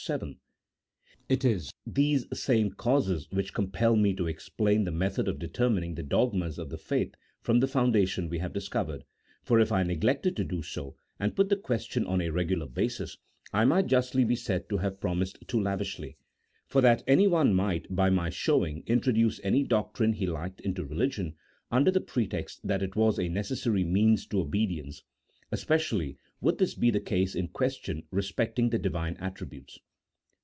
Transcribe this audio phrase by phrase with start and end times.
[0.07, 0.39] VII.?
[1.29, 6.01] It is these same causes which compel me to explain the method of determining the
[6.01, 9.03] dogmas of the faith from the foundation we have discovered,
[9.43, 13.15] for if I neglected to do so, and put the question on a regular basis,
[13.53, 16.17] I might justly be said to have promised too lavishly,
[16.65, 21.35] for that anyone might, by my showing, introduce any doc trine he liked into religion,
[21.69, 25.03] under the pretext that it was a necessary means to obedience:
[25.51, 29.77] especially would this be the case in questions respecting the Divine attributes.